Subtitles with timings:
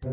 [0.00, 0.06] 你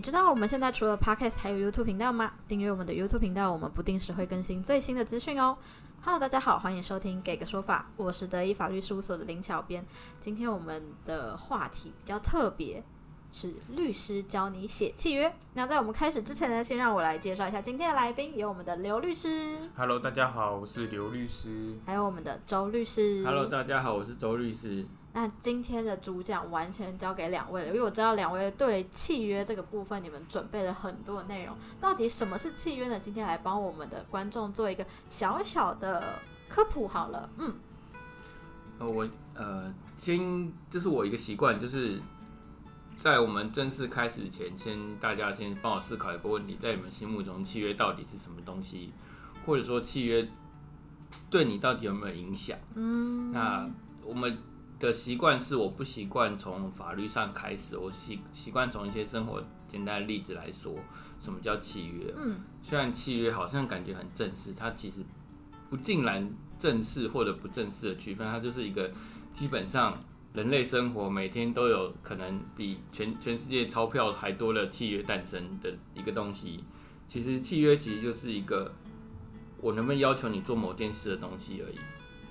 [0.00, 2.32] 知道我们现在除了 Podcast 还有 YouTube 频道吗？
[2.48, 5.58] 订阅我们的 YouTube 频道，我们不定时会更新最新的资讯哦。
[6.00, 9.84] Hello，大家好，欢迎收听《给个说法》，我是德意法律事务所的林小编。
[10.18, 12.82] 今天我们的话题比较特别，
[13.34, 15.34] 是律师教你写契约。
[15.54, 21.74] 那在我们开始之前呢，先让我来介绍一下今天的来宾，有我们的刘律师，Hello，大家好，我是刘律师。
[21.84, 23.24] 还有我们的周律师。
[23.24, 24.86] Hello，大家好，我是周律师。
[25.14, 31.56] 那今天的主讲完全交给两位了，因为我知道两位对契约这个部分，你们准备了很多的内容。
[31.80, 33.00] 到底什么是契约呢？
[33.00, 37.28] 今天来帮我们的观众做一个小小的科普好了。
[37.38, 37.52] 嗯，
[38.78, 42.00] 呃，我呃，先这是我一个习惯，就是
[43.04, 48.94] 在我们正式开始前，先大家先帮我思考一个问题，在你们心目中契约到底是什么东西，
[49.44, 50.26] 或者说契约
[51.28, 52.56] 对你到底有没有影响？
[52.74, 53.68] 嗯，那
[54.02, 54.38] 我们
[54.78, 60.74] 的习惯是，我不习惯从法律上开始，我习习惯从一些生活简单的例子来说，
[61.20, 62.10] 什么叫契约？
[62.16, 65.04] 嗯，虽然契约好像感觉很正式，它其实
[65.68, 66.26] 不尽然
[66.58, 68.90] 正式或者不正式的区分，它就是一个
[69.30, 70.02] 基本上
[70.34, 76.64] 人类生活每天都有可能比全全世界钞票还多的契约诞生的一个东西。
[77.06, 78.74] 其实契约其实就是一个
[79.58, 81.78] 我能不能要求你做某件事的东西而已，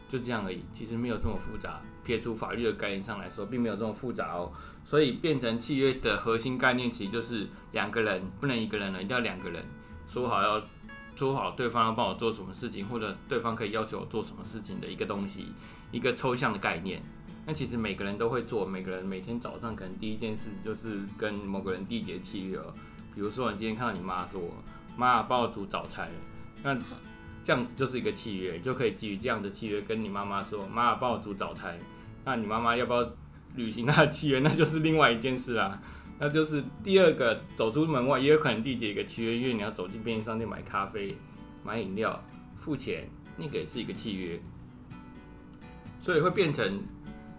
[0.09, 0.65] 就这样而已。
[0.73, 4.51] 其实没有这么复杂，撇除法律的概念上来说，并没有这么复杂哦。
[4.83, 9.63] 所以变成契约的核心概念，其实就是两个人，不能一个人了，一定要两个人
[10.09, 10.61] 说好要
[11.15, 15.53] 说好对方要帮我做什么事情，或者对方可以要求我做什么事情的一个东西，
[15.89, 17.01] 一个抽象的概念。
[17.45, 22.57] 那其实每个人都会做，每个人每天早上可能第一件事就是跟某个人缔结契约。
[23.13, 24.41] 比如说，你今天看到你妈说
[24.97, 26.09] ：“妈，帮我煮早餐。”
[26.63, 26.75] 那
[27.43, 31.77] 这样子就是一个契约，就可以基于这样的契约跟你妈妈说：“妈，帮我煮早餐。”
[32.25, 33.11] 那你妈妈要不要
[33.55, 34.39] 履行她的契约？
[34.45, 35.79] 那就是另外一件事啦。
[36.17, 41.07] 那就是第二个，走出门外也有可能缔结一个契约，因为你要走进便利商店买咖啡、
[41.63, 42.23] 买饮料、
[42.55, 44.39] 付钱，那个也是一个契约。
[45.99, 46.81] 所以会变成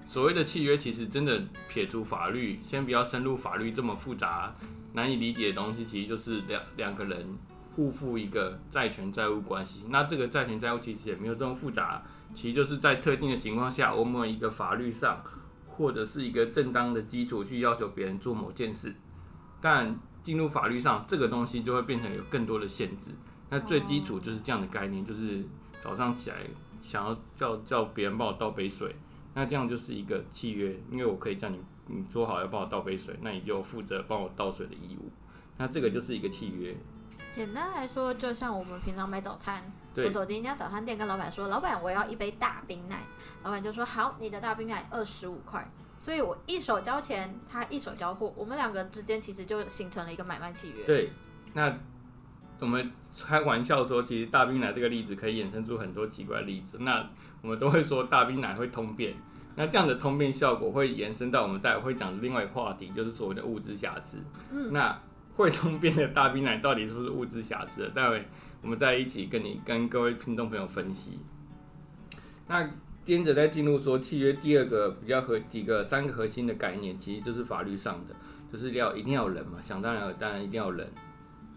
[0.07, 4.55] 所谓的契约，其实真的撇除法律，先不要深入法律这么复杂、
[4.93, 7.27] 难以理解的东西，其实就是两两个人
[7.75, 9.85] 互负一个债权债务关系。
[9.89, 12.03] 那这个债权债务其实也没有这么复杂，
[12.35, 15.23] 其实就是在特定的情况下，我们一个法律上
[15.67, 18.95] 或者是一个正当的基础去要求别人做某件事。
[19.61, 23.11] 但进入法律上，这个东西就会变成有更多的限制。
[23.49, 25.43] 那最基础就是这样的概念，就是
[25.83, 26.37] 早上起来
[26.83, 28.95] 想要叫叫别人帮我倒杯水，
[29.35, 35.11] 那这样就是一个契约，因为我可以叫你你说好要帮我倒杯水，那你就负责帮我倒水的义务。
[35.57, 36.75] 那这个就是一个契约。
[37.33, 43.03] 简单来说，就像我们平常买早餐，我走进一家早餐店，跟老板说：“老板，我要一杯大冰奶。”
[43.43, 45.69] 老板就说：“好，你的大冰奶二十五块。”
[45.99, 50.85] 所以我一手交钱，他一手交货，我们两个之间其实就形成了一个买卖契约。
[50.85, 51.13] 对，
[51.55, 51.77] 那
[52.61, 52.91] 我们
[53.27, 56.79] 开玩笑说，其实大冰奶这个例子可以衍生出很多奇怪的例子。
[56.81, 57.09] 那
[57.43, 59.15] 我们都会说大冰奶会通便，
[59.57, 64.19] 那这样的通便效果会延伸到我们待会会讲的另外一个话题，就是所谓的物质瑕疵。
[64.51, 64.99] 嗯，那
[65.35, 67.91] 会通便的大冰奶到底是不是物质瑕疵？
[67.95, 68.25] 待会
[68.63, 71.19] 我们再一起跟你跟各位听众朋友分析。
[72.47, 72.71] 那
[73.05, 78.15] 接着再进入说契约第二个比较核几个三个核心的概念，其实就是法律上的，
[78.51, 80.89] 就是要一定要有人嘛，想当然尔当然一定要有人，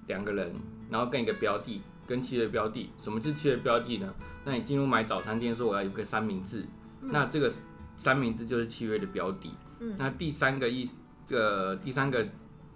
[0.08, 0.54] 两个人，
[0.90, 2.90] 然后跟一个标的，跟契约标的。
[3.00, 4.14] 什么是契约标的呢？
[4.46, 6.66] 那你进入买早餐店说我要有个三明治，
[7.02, 7.52] 那这个
[7.98, 9.52] 三明治就是契约的标的。
[9.80, 10.96] 嗯那第三个意思，
[11.30, 12.28] 呃，第三个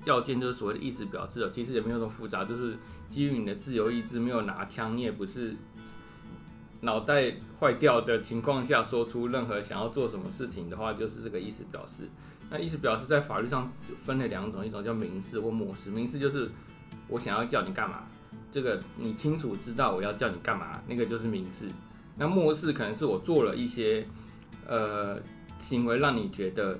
[0.06, 2.78] 要件就是所谓的意思表示哦，其实也没有那么复杂，就是
[3.10, 5.56] 基于你的自由意志，没有拿枪，你也不是
[6.82, 12.10] 脑袋坏掉的情况下说出任何想要做什么事情的话，就是这个意思表示。
[12.50, 15.90] 那意思表示在法律上就分了两种，一种叫民事或漠视。
[15.90, 16.50] 民事就是
[17.12, 18.08] 我想要叫你干嘛，
[18.52, 21.68] 这个你清楚知道我要叫你干嘛，那个就是明示。
[22.18, 24.04] 那漠视可能是我做了一些
[24.68, 25.20] 呃
[25.60, 26.78] 行为，让你觉得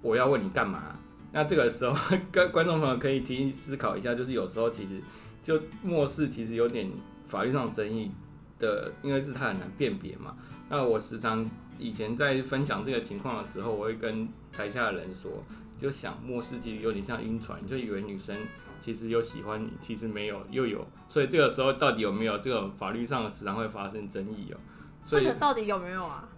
[0.00, 0.96] 我要问你干嘛。
[1.32, 5.02] 那这个时候，跟观众朋友可以提思考一下，就是有时候其实
[5.42, 6.88] 就漠视其实有点
[7.26, 8.10] 法律上争议
[8.58, 10.36] 的，因为是它很难辨别嘛。
[10.68, 11.44] 那我时常
[11.78, 15.30] 以前在分享这个情况的时候，我会跟台下的人说，
[15.78, 18.36] 就想漠视其实有点像晕船，你就以为女生
[18.80, 24.56] 其实有喜欢你，其实没有，又有，所以这个时候到底有没有这个法律上时常会发生争议哦。
[25.04, 26.28] 所这个到底有没有啊？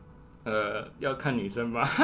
[0.44, 1.84] 呃，要看女生吧。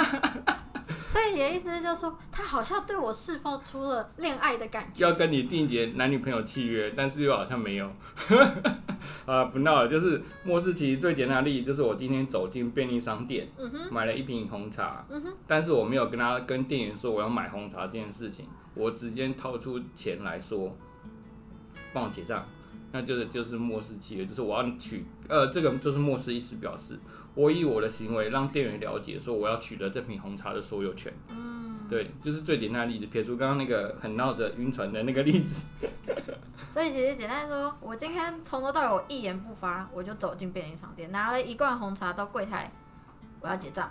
[1.06, 5.04] 所以你的意思就是说，他好像对我释放出了恋爱的感觉。
[5.04, 7.90] 要跟你缔结男女朋友契约，但是又好像没有。
[9.26, 20.76] 啊，不闹了，就是末世其实最简单的例子就是我今天走进便利商店，嗯哼，买了一瓶红茶，嗯哼，但是我没有跟他跟店员说我要买红茶这件事情，我直接掏出钱来说，
[21.92, 22.46] 帮我结账，
[22.92, 26.98] 那就是就是末世契约，就是我要取呃这个就是末世意思表示，
[27.34, 31.12] 我以我的行为让店员了解说我要取得这瓶红茶的所有权。
[31.30, 35.66] 嗯，对，就是最简单的例子，撇除刚刚那个很闹的晕船的那个例子，
[36.72, 42.72] 所以其实简单说，我今天从头到尾我一言不发，我就走进便利商店，拿了一罐红茶到柜台，
[43.40, 43.90] 我要结账。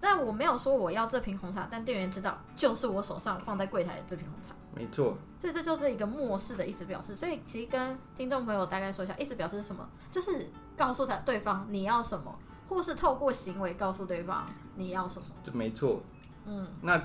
[0.00, 7.14] 但我没有说我要这瓶红茶，但店员知道就是我手上放在柜台的这瓶红茶，没错，所以这就是一个漠视的意思表示。
[7.14, 12.36] 所以其实跟听众朋友大概说一下，意思表示是什么，就是告诉他对方你要什么，
[12.68, 14.44] 或是透过行为告诉对方
[14.74, 15.26] 你要什么。
[15.44, 16.02] 就没错。
[16.46, 17.00] 嗯那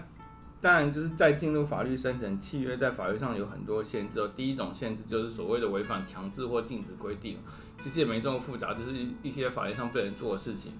[0.64, 4.32] 当然就是在进入法律生成契约，在法律上有很多限制哦。
[4.34, 7.38] 第一种限制就是所谓的违反强制或禁止规定，
[7.84, 10.72] 其实也没这么复杂，就是一些法律上不能做的事情。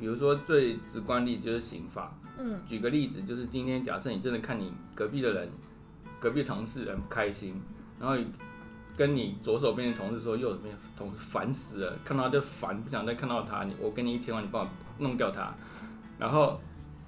[0.00, 2.18] 比如说最直观例就是刑法。
[2.38, 5.50] 嗯举个例子，就是今天假设你真的看你隔壁的人，
[6.18, 7.60] 隔壁同事很不开心，
[8.00, 8.16] 然后
[8.96, 14.68] 跟你左手边的同事说，右手边的同事烦死了，看到他就烦，不想再看到他，你我给你一千万，你帮我
[14.98, 15.54] 弄掉他。
[16.18, 16.58] 然后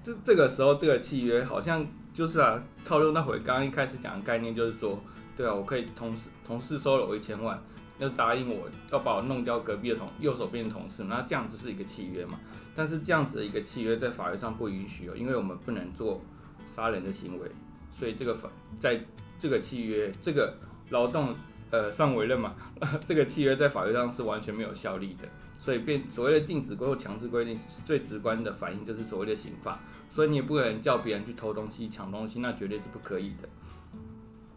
[0.05, 1.87] 这这个时候这个契约好像
[2.19, 5.01] 就是啊，套用那回刚刚一开始讲的概念，就是说，
[5.37, 7.57] 对啊，我可以同时同事收了我一千万，
[8.01, 12.41] 要答应我要把我弄掉隔壁的同右手边的同事，那这样子是一个契约嘛？
[12.75, 16.21] 但是这样子的一个契约在法律上不允许哦，因为我们不能做
[16.67, 17.49] 杀人的行为，
[17.93, 18.51] 所以这个法
[18.81, 19.01] 在
[19.39, 20.53] 这个契约这个
[20.91, 21.33] 劳动
[21.71, 22.53] 呃上委任嘛，
[23.07, 25.29] 这个契约在法律上是完全没有效力的。
[25.61, 29.79] 所以变所谓的禁止规或强制规定，最直观的反应就是所谓的刑法。
[30.11, 33.49] 所以你也不可能叫别人去偷东西、抢东西，那绝对是不可以的。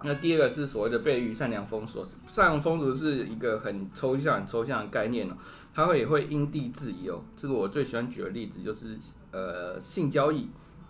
[0.03, 5.38] 那第二个是所谓的被于善良风俗，善良风俗是一个很抽象、很抽象的概念哦，
[5.74, 7.24] 它会也会因地制宜哦。
[7.38, 8.98] 这个我最喜欢举的例子就是
[9.31, 10.50] 呃性交易，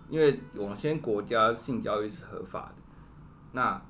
[0.09, 2.75] 因为有些国家性交易是合法的，
[3.51, 3.81] 那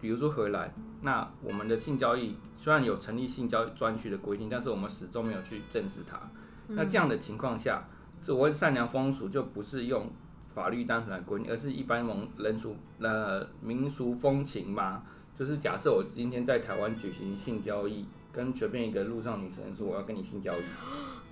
[0.00, 0.72] 比如说荷兰，
[1.02, 6.20] 那我们的性交易虽然有成立性交专区的规定，但是我们始终没有去正视它。
[6.68, 7.88] 那这样的情况下，
[8.20, 10.10] 所谓善良风俗就不是用
[10.54, 15.02] 法律单纯来规定，而是一般蒙人俗呃民俗风情嘛。
[15.34, 20.62] 就是假设我今天在台湾举行性交易，跟随便一个路上女生说我要跟你性交易，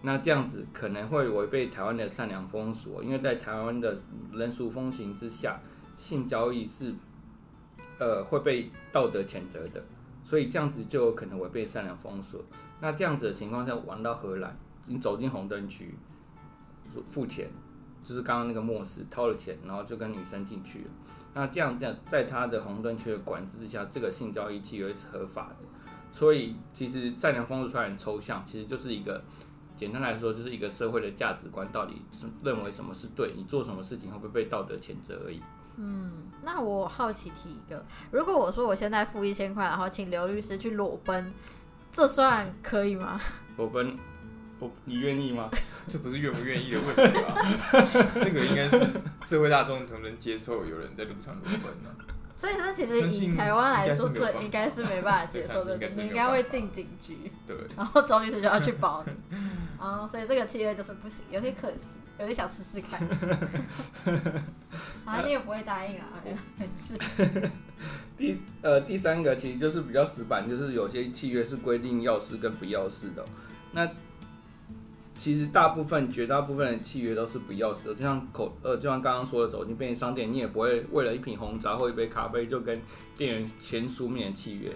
[0.03, 3.99] 那这样子可能会违背台湾的善良风俗，因为在台湾的
[4.32, 5.61] 人俗风情之下，
[5.97, 6.94] 性交易是
[7.99, 9.82] 呃会被道德谴责的，
[10.23, 12.44] 所以这样子就有可能违背善良风俗。
[12.81, 14.56] 那这样子的情况下，玩到荷兰，
[14.87, 15.93] 你走进红灯区，
[17.10, 17.50] 付钱，
[18.02, 20.84] 就是刚刚那个莫斯掏了钱，然后就跟女生进去了。
[21.34, 25.56] 那这样这样，在他的红灯区的管制之下，这个性交易契约是合法的。
[26.10, 29.22] 所以其实善良风俗虽然很抽象，其实就是一个
[29.76, 35.43] 简单来说，就是一个社会的价值观到底是认为什么是对，你做什么事情会不会被道德谴责而已。
[35.76, 36.10] 嗯，
[36.43, 41.31] 那我好奇提一个，如果我说我现在付一千块，然后请刘律师去裸奔，
[41.93, 43.20] 这算可以吗？
[43.58, 43.94] 裸奔
[44.58, 45.50] 我你愿意吗？
[45.88, 47.35] 这不是愿不愿意的问题吧？
[48.15, 48.79] 这个应该是
[49.25, 51.91] 社会大众能不能接受有人在路上裸奔呢？
[52.37, 54.11] 所以这其实以台湾来说，
[54.43, 59.38] 应该是没有办法这应该是没办法接受的， 你应该会进警局，对，然后周律师就要去保你，
[59.81, 63.01] 啊，所以这个契约就是不行，有点可惜，有点想试试看。
[65.06, 66.08] 啊， 你也不会答应啊，
[66.58, 66.99] 没事。
[68.19, 73.27] 第呃第三个其实就是比较死板，就是有些契约是规定要式跟不要式的哦、
[73.72, 73.89] 那
[75.19, 82.81] 其实大部分绝大部分的契约都是不要式的，就像口呃就像刚刚说的，走进便利商店，你也不会为了一瓶红茶或一杯咖啡就跟
[83.17, 84.70] 店员签书面的契约，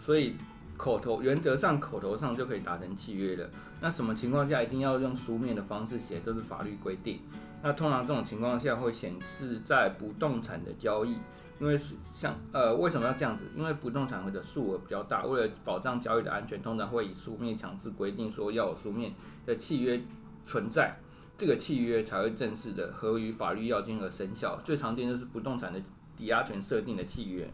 [0.00, 0.34] 所以
[0.76, 3.48] 口头原则上口头上就可以达成契约了。
[3.80, 7.20] 那什么情况下一定要用书面的方式写，都是法律规定。
[7.62, 11.16] 那通常这种情况下会显示在不动产的交易，
[11.60, 13.44] 因为是像呃为什么要这样子？
[13.54, 19.12] 因为不动产的数额比较大，为了保障交易的安全，通常会以书面强制规定说要有书面
[19.46, 20.02] 的契约
[20.44, 20.98] 存在，
[21.38, 24.60] 这个契约才会正式的合于法律要件而生效。
[24.64, 25.80] 最常见就是不动产的
[26.16, 27.48] 抵押权设定的契约，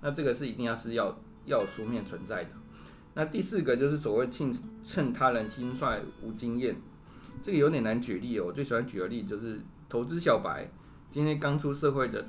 [0.00, 1.16] 那这个是一定要是要
[1.46, 2.50] 要书面存在的。
[3.14, 4.54] 那第四个就是所谓趁
[4.84, 6.76] 趁他人轻率无经验，
[7.42, 8.44] 这个有点难举例哦。
[8.46, 10.70] 我最喜欢举的例子就是投资小白，
[11.10, 12.24] 今天刚出社会的，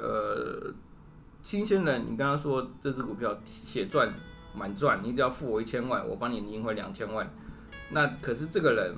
[0.00, 0.72] 呃，
[1.42, 4.12] 新鲜人，你跟他说这只股票写赚
[4.54, 7.28] 满赚，你只要付我一千万，我帮你赢回两千万。
[7.92, 8.94] 那可是这个人，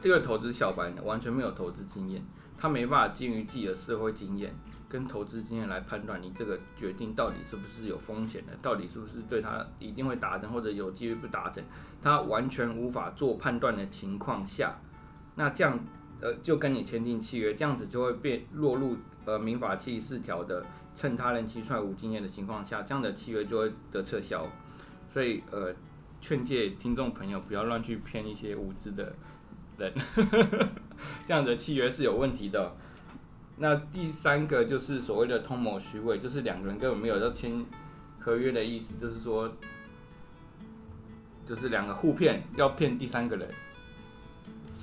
[0.00, 2.22] 这个投资小白，完全没有投资经验，
[2.58, 4.54] 他没办法基于自己的社会经验
[4.88, 11.62] 跟投资经验来判断你这个决定到底是不是有风险的，到底是不是对他一定会达成或者有机会不达成，
[12.02, 14.78] 他完全无法做判断的情况下，
[15.36, 15.78] 那这样
[16.24, 20.64] 呃就跟你签订契约，这样子就会变落入呃民法七十四条的
[20.96, 24.48] 趁他人欺踹无经验的情况下，这样的契约就会得撤销。
[25.12, 25.74] 所以呃，
[26.22, 29.14] 劝诫听众朋友不要乱去骗一些无知的
[29.76, 29.92] 人，
[31.28, 32.74] 这样的契约是有问题的。
[33.58, 37.64] 那第三个就是所谓的通谋虚伪，就是两个人根本没有要签
[38.18, 39.52] 合约的意思，就是说，
[41.46, 43.46] 就是两个互骗，要骗第三个人。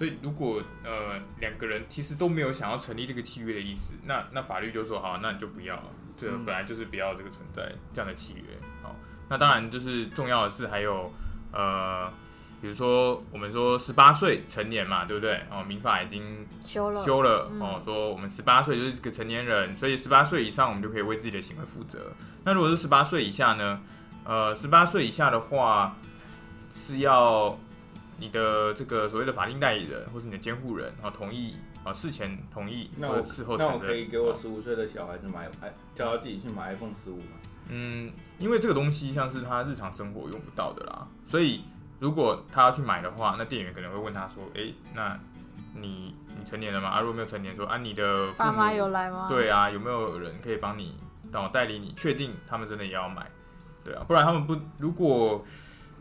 [0.02, 5.80] 所以如果呃两个人其实都没有想要成立这个契约的意思，那那法律就说好，那你就不要，
[6.18, 8.42] 这嗯本来就是不要这个存在这样的契约。
[8.82, 8.96] 好，
[9.30, 11.14] 那当然就是重要的是还有
[11.52, 12.12] 呃，
[12.60, 15.40] 比如说我们说十八岁成年嘛，对不对？
[15.52, 22.12] 哦，民法已经修了，修了嗯哦，说我们十八岁就是个成年人，所以十八岁以上我们就可以为自己的行为负责。
[22.44, 23.84] 那如果是十八岁以下呢？
[24.24, 25.96] 呃，十八岁以下的话
[26.74, 27.60] 是要
[28.22, 33.82] 你的这个所谓的法定代理人或是你的监护人啊同意啊事前同意那我或者事后那承认。
[33.82, 37.38] 我可以给我哦十五岁的小孩子买 i 叫他自己去买 iPhone 十五吗？
[37.70, 41.64] 嗯，因为这个东西像是他日常生活用不到的啦，所以
[42.00, 45.20] 如果他要去买的话，那店员可能会问他说：“诶，那
[45.74, 46.90] 你你成年了吗？
[46.90, 49.28] 啊，如果没有成年，说啊你的父母爸妈有来吗？
[49.30, 50.96] 对啊，有没有人可以帮你
[51.32, 51.92] 帮我代理你？
[51.96, 53.26] 确定他们真的也要买？
[53.84, 55.44] 对啊，不然他们不如果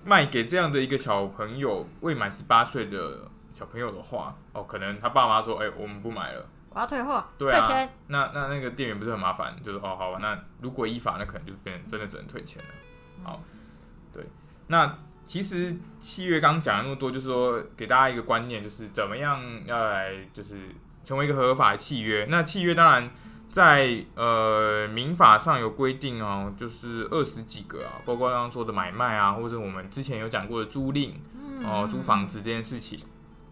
[0.05, 6.47] 卖给这样的一个小朋友未满十八岁的小朋友的话，哦，可能他爸妈说：“哎、我们不买了。
[6.71, 9.57] 我要退货，对啊退钱，”那那那个店员不是很麻烦？
[9.63, 12.69] 就是哦，好吧，那如果依法，那可能就变成真的只能退钱了。
[13.25, 13.43] 好，
[14.13, 14.25] 对，
[14.69, 20.71] 那其实契约刚刚讲了那么多，就是说给大家一个观念，就是怎么样要来就是
[21.05, 22.27] 成为一个合法的契约。
[22.31, 23.11] 那契约当然
[23.51, 32.99] 在呃民法上有规定哦，就是二十几个啊，包括刚刚说的买卖啊，或者我们之前有讲过的租赁嗯哦，租房子这件事情。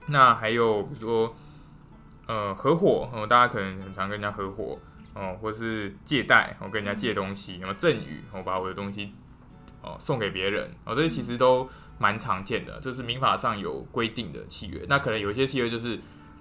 [0.07, 1.35] 那还有比如说
[2.27, 4.79] 呃合伙哦，大家可能很常跟人家合伙
[5.15, 9.13] 哦，或是借贷，我、跟人家借东西，然后赠与，我、把我的东西
[9.83, 14.85] 哦送给别人，哦，这些其实都蛮常见的，这是民法上有规定的契约。
[14.89, 15.99] 那可能有一些契约就是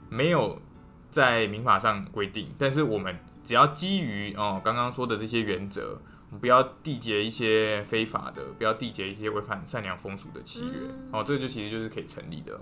[0.09, 0.61] 没有
[1.09, 11.09] 在民法上规定，但是我们只要基于哦刚刚说的这些原则，我们不要缔结一些非法的，不要缔结一些违反善良风俗的契约，嗯。
[11.13, 12.59] 哦，这个就其实就是可以成立的。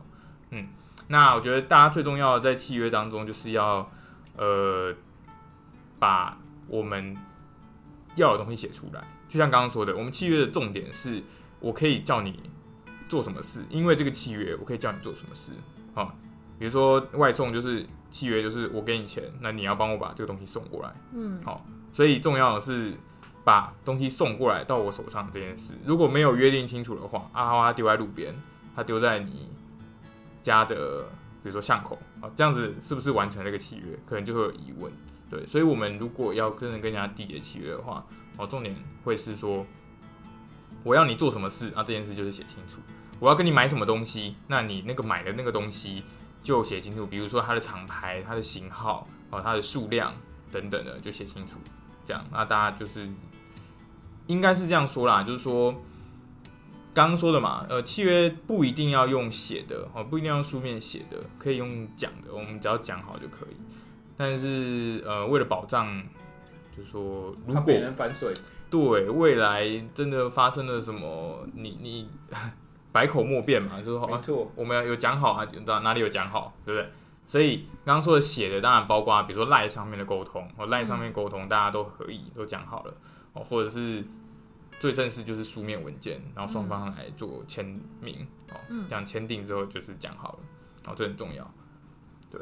[0.51, 0.67] 嗯，
[1.07, 3.89] 那我觉得大家最重要的在契约当中就是要
[4.37, 4.93] 呃
[5.97, 6.37] 把
[6.67, 7.17] 我们
[8.15, 11.23] 要的东西写出来，就像刚刚说的，我们契约的重点是
[11.59, 12.43] 我可以叫你
[13.09, 15.51] 做什么事，因为这个契约我可以叫你做什么事。
[15.95, 16.13] 啊、
[16.59, 17.83] 比如说外送就是
[18.15, 20.95] 契约，就是我给你钱，那你要帮我把这个东西送过来。
[21.13, 22.93] 嗯，好所以重要的是
[23.43, 28.33] 把东西送过来到我手上这件事，如果没有约定清楚的话，啊，他丢在路边，
[28.73, 29.49] 他丢在你
[30.41, 31.03] 家的，
[31.43, 33.99] 比如说巷口啊，这样子是不是完成了一个契约？
[34.05, 34.89] 可能就会有疑问。
[35.29, 38.05] 对，所以我们如果要真的跟人家缔结契约的话，
[38.37, 39.65] 哦，重点会是说，
[40.83, 42.79] 我要你做什么事啊，这件事就是写清楚。
[43.19, 46.03] 我要跟你买什么东西，那你那个买的那个东西
[46.45, 50.13] 就写清楚，比如说它的厂牌、它的型号、哦、它的数量
[50.51, 51.57] 等等的，就写清楚。
[52.05, 53.09] 这样，那大家就是
[54.27, 55.73] 应该是这样说啦，就是说
[56.93, 63.55] 刚刚说的嘛，呃，契约不一定要用写的哦，不一定要用书面写的，可以用讲的，我们只要讲好就可以。
[64.15, 65.99] 但是呃，为了保障，
[66.77, 68.31] 就是说如果怕别人反水，
[68.69, 72.09] 对未来真的发生了什么，你你
[72.95, 76.89] 百口莫辩嘛，就是说没错，我们有讲好啊，有哪哪里有讲好，对不对？
[77.27, 82.93] 所以刚刚说的写的，当然包括比如说赖上面的沟通，哦，赖上面沟通大家都合意，都讲好了，
[83.33, 84.01] 哦，或者是
[84.79, 87.65] 最正式就是书面文件，然后双方来做签
[87.99, 88.85] 名，哦，嗯。
[88.87, 90.39] 这样签订之后就是讲好了，
[90.85, 91.51] 哦，这很重要，
[92.31, 92.39] 对，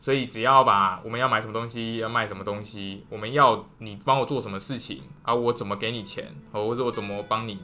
[0.00, 7.60] 所以只要把我们要买什么东西，要卖什么东西，我们要你帮我做什么事情，啊，我怎么给你钱，哦，或者我怎么帮你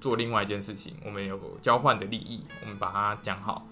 [0.00, 3.66] 做另外一件事情，我们有交换的利益，我们把它讲好，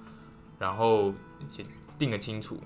[0.58, 1.12] 然后
[1.48, 1.64] 写
[1.98, 2.60] 定个清楚，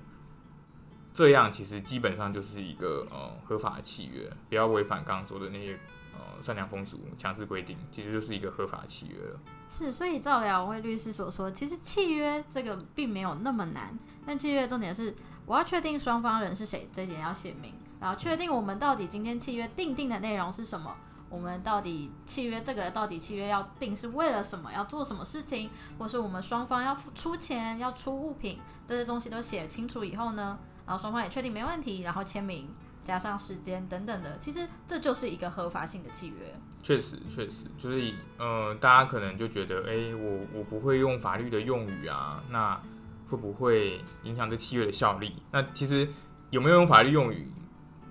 [1.13, 5.79] 这样其实基本上就是一个呃合法的契约，不要违反刚刚说的那些
[6.13, 9.39] 呃善良风俗、强制规定，其实就是一个合法的契约了。
[9.69, 15.15] 是，所以照两位律师所说，其实契约这个并没有那么难，但契约的重点是
[15.45, 20.95] 我要确定双方人是谁，这点要写明，然后确定我们到底今天契约定定的内容是什么。
[21.33, 24.71] 我们到底契约这个到底契约要定是为了什么？
[24.71, 25.67] 要做什么事情？
[25.97, 32.69] 或是我们双方要付出钱、要出物品，这些东西都写清楚以后呢，然后双方也确定没问题，然后签名，
[33.03, 36.53] 加上时间等等的，其实这就是一个合法性的契约。
[36.83, 42.79] 确实，确实，就是以呃，大家可能就觉得，哎、我我不会用法律的用语啊，那
[43.27, 45.33] 会不会影响这契约的效力？
[45.51, 46.07] 那其实
[46.51, 47.51] 有没有用法律用语，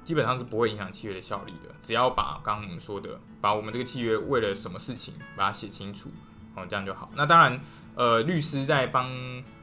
[0.04, 1.74] 基本上是不会影响契约的效力的。
[1.82, 6.10] 只要把刚刚我们说的，把我们这个契约为了什么事情把它写清楚，
[6.54, 7.10] 哦，这样就好。
[7.16, 7.60] 那当然，
[7.94, 9.10] 呃，律师在帮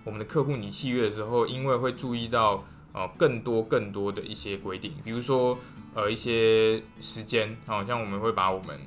[0.03, 5.58] 我们的客户拟契约的时候，因为会注意到呃更多更多的一些规定，比如说
[5.93, 8.79] 呃一些时间，好、像我们会把我们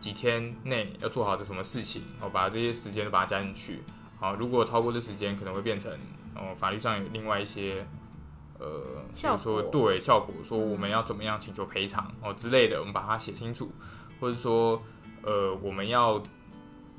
[0.00, 3.82] 几天内要做好这什么事情，哦，把这些时间都把它加进去。
[4.18, 5.92] 好，如果超过这时间，可能会变成
[6.34, 7.86] 哦法律上有另外一些
[8.58, 13.70] 呃，比效如说对效果，说嗯我们要怎么样请求赔偿哦之类的，我们把它写清楚，
[14.20, 14.82] 或者说
[15.22, 16.22] 呃我们要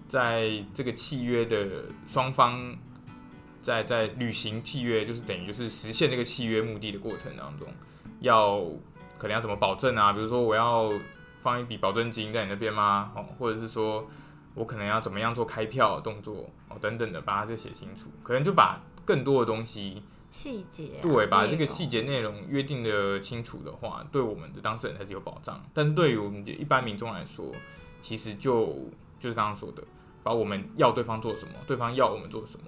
[0.08, 2.76] 在这个契约的双方
[3.62, 7.68] 在在履行契约，就是等于就是实现这个契约目的的过程当中，
[8.22, 8.62] 要
[9.18, 10.14] 可能要怎么保证啊？
[10.14, 10.92] 比如说我要
[11.42, 13.12] 放一笔保证金在你那边吗？
[13.16, 14.08] 哦，或者是说
[14.54, 25.64] 我可能要怎么样做开票动作哦等等的，把它这写清楚，可能就把更多的东西细节啊、对，把这个细节内容约定的清楚的话，对我们的当事人才是有保障。
[25.74, 27.54] 但是对于我们的一般民众来说，
[28.02, 29.84] 其实就就是刚刚说的，
[30.24, 32.66] 把我们要对方做什么，对方要我们做什么，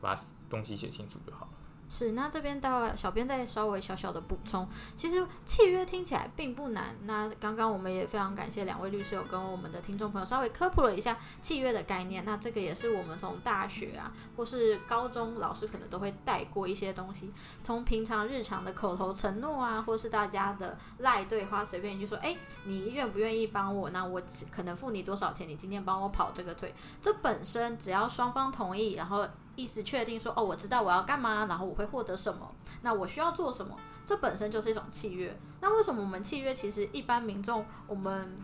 [0.00, 0.14] 把
[0.50, 1.48] 东西写清楚就好。
[1.94, 6.96] 是，那这边到小编再稍微小小的补充，其实契约听起来并不难。
[7.02, 12.24] 那刚刚我们也非常感谢两位律师有跟我们的听众朋友稍微科普了一下契约的概念。
[12.24, 17.30] 那这个也是我们从大学啊，或是高中老师可能都会带过一些东西，
[17.62, 22.34] 从平常日常的口头承诺啊，或是大家的赖对话，随便一句说，哎，
[22.64, 23.90] 你愿不愿意帮我？
[23.90, 25.46] 那我可能付你多少钱？
[25.46, 35.38] 你今天帮我跑这个腿，这本身只要双方同意，然后意思确定说，哦，我知道我要干嘛，然后我会获得什么，那我需要做什么，这本身就是一种契约。
[35.60, 38.36] 那为什么我们契约其实一般民众我们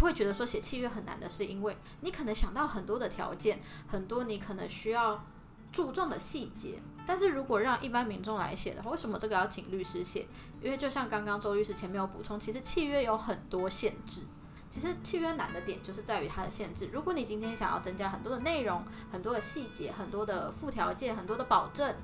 [0.00, 5.24] 会觉得说写契约很难的，是因为你可能想到很多的条件，很多你可能需要
[5.72, 6.78] 注重的细节。
[7.06, 10.26] 但是如果让一般民众来写的话，为什么这个要请律师写？
[10.62, 14.22] 因为就像刚刚周律师前面有补充，其实契约有很多限制。
[14.74, 16.88] 其实契约难的点就是在于它的限制。
[16.92, 18.82] 如果你今天想要增加很多的内容、
[19.12, 21.94] 很多的细节、很多的附条件、很多的保证，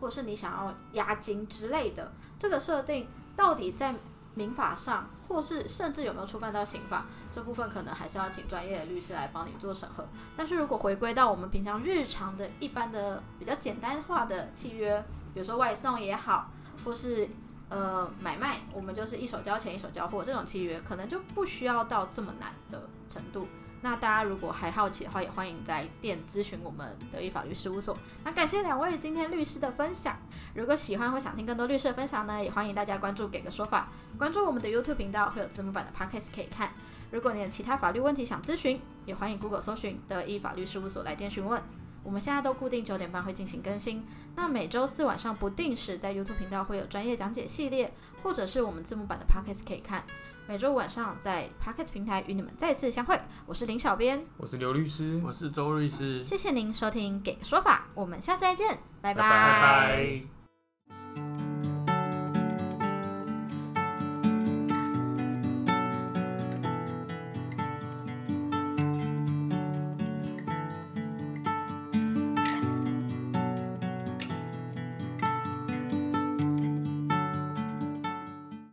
[0.00, 3.94] 或是你想要押金之类的，这个设定到底在
[4.32, 10.08] 民法上，或是甚至有没有触犯到刑法这部分，可能还是要请专业的律师来帮你做审核。
[10.34, 16.50] 但是如果回归到我们平常日常的一般的比较简单化的契约，比如说外送也好，
[16.82, 17.28] 或是
[17.68, 23.46] 呃买卖，我们就是一手交钱一手交货这种契约，可能就不需要到这么难的程度。
[23.82, 27.96] 那大家如果还好奇的话，也欢迎来电咨询我们德意法律事务所。
[28.24, 30.16] 那感谢两位今天律师的分享。
[30.54, 36.70] 如果喜欢或想听更多律师的分享呢，也欢迎大家关注“给个说法”，关注我们的 YouTube 频道，会有字幕版的 Podcast 可以看。
[37.12, 41.62] 如果你有其他法律问题想咨询，也欢迎 Google 搜寻德意法律事务所来电询问。
[42.06, 47.92] 我们现在都固定九点半会进行更新，那每周四晚上不定时在 YouTube 频道会有专业讲解系列，
[48.22, 50.04] 或者是我们字幕版的 Podcast 可以看。
[50.46, 59.14] 每周五晚上在 Podcast 平台与你们再次相会，我是林小编，我是刘律师，我是周律师，谢谢您收听《给个说法》，我们下次再见，拜拜。
[59.14, 60.35] 拜拜。